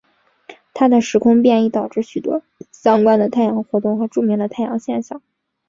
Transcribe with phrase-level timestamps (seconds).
[0.73, 5.21] 他的时空变异导致许多相关的太阳活动和著名的太阳现象。